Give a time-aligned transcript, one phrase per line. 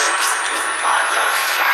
[0.00, 1.69] Sixth in my love.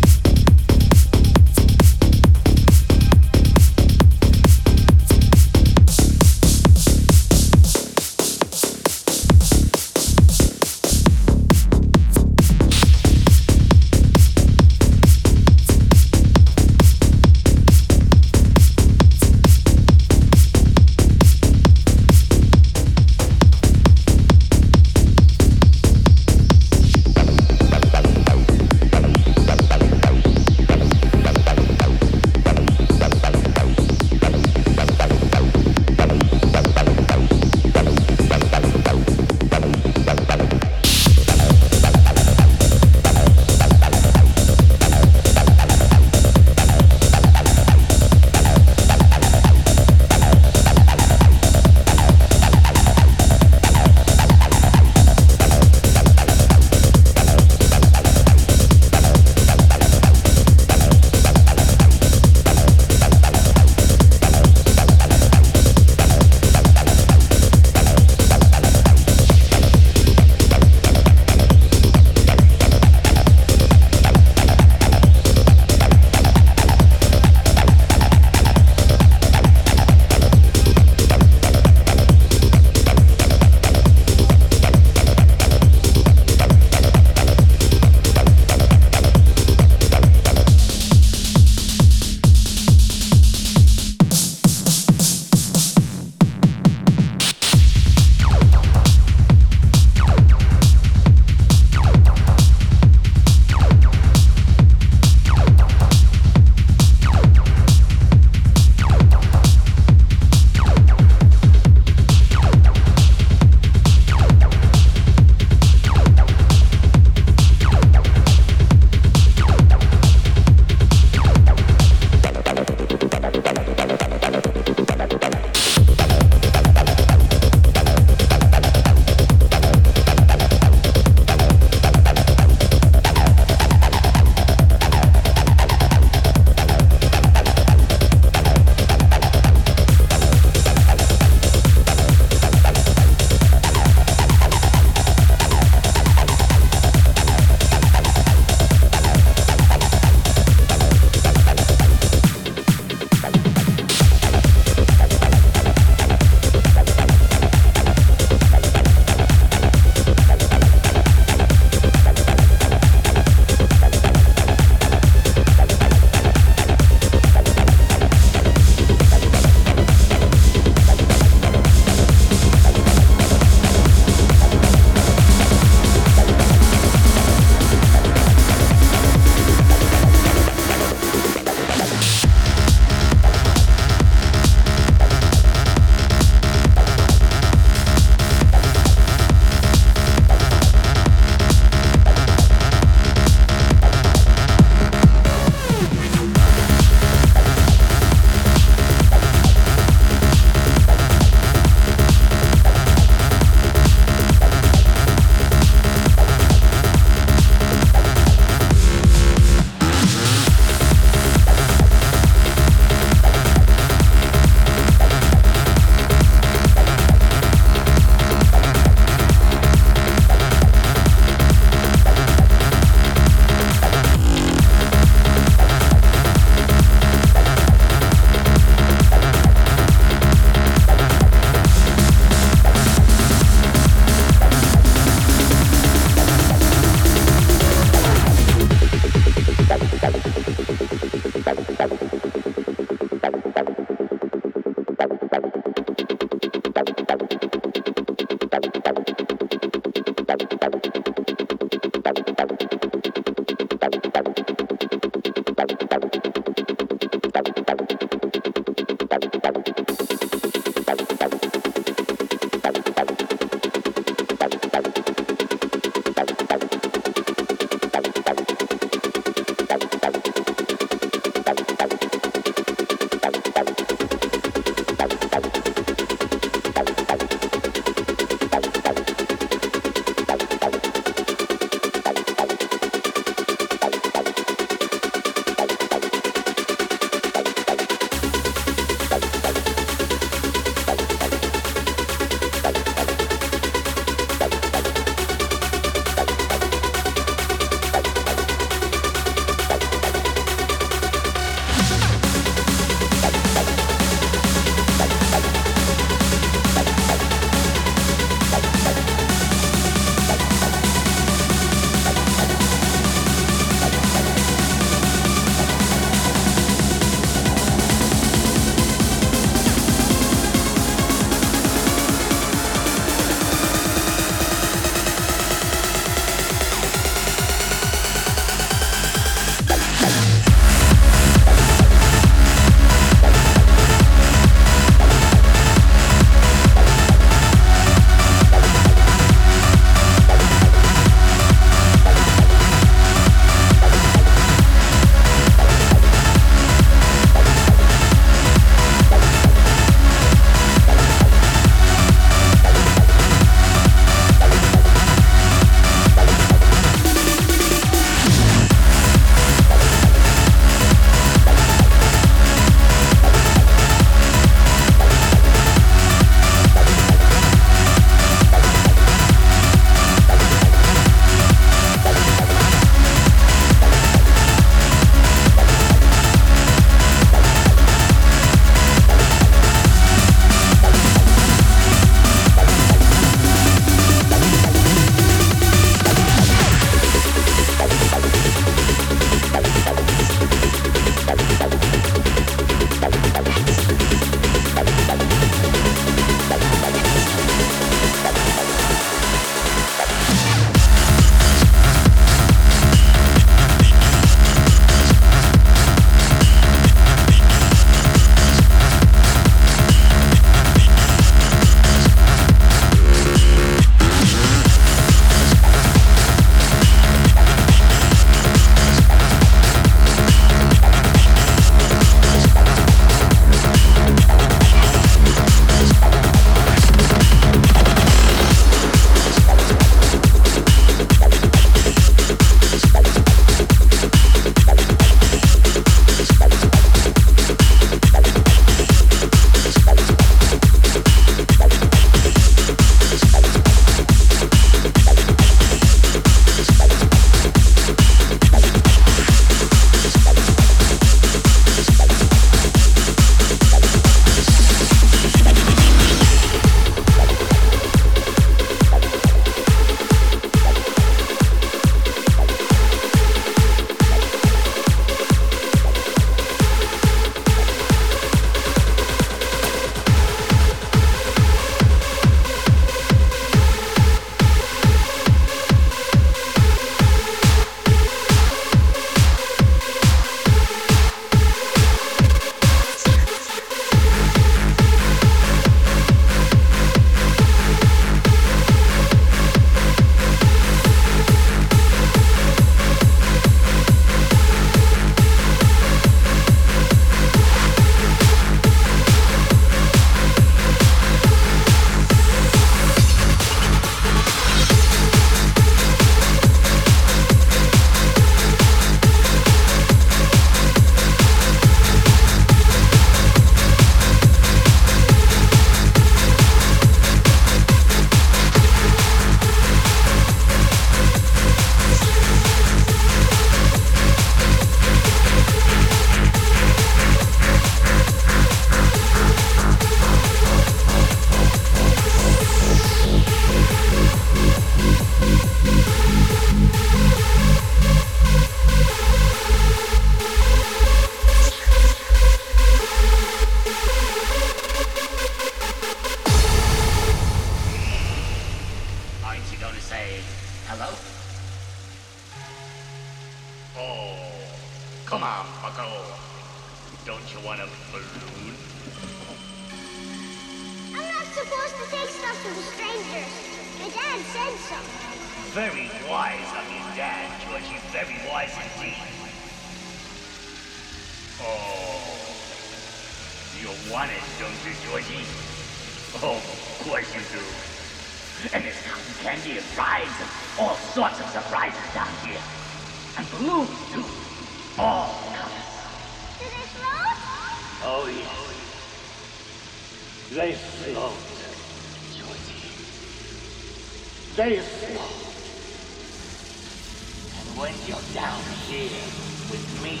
[599.52, 600.00] With me,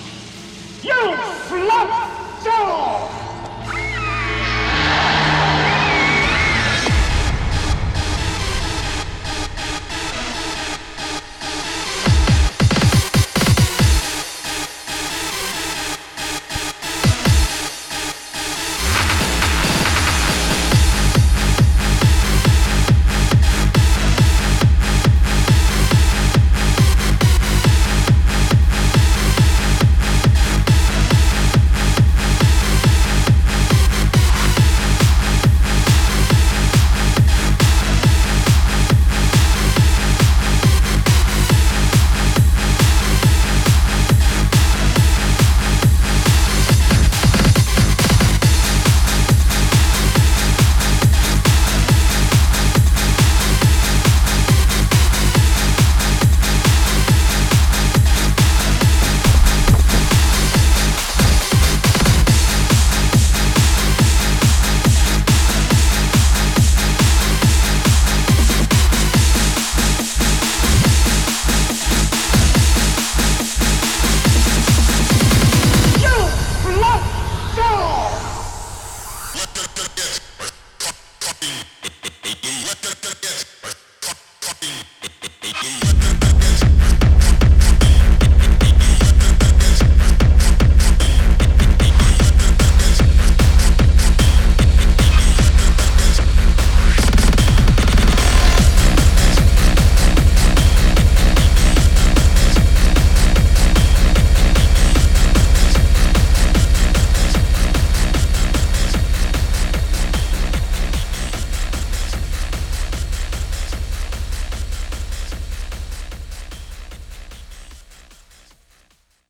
[0.82, 3.21] you float too!